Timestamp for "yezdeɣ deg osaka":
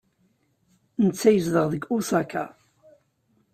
1.31-2.45